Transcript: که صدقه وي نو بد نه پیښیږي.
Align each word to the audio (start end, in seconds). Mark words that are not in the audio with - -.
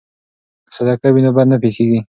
که 0.67 0.71
صدقه 0.77 1.07
وي 1.11 1.21
نو 1.25 1.31
بد 1.35 1.47
نه 1.51 1.57
پیښیږي. 1.63 1.99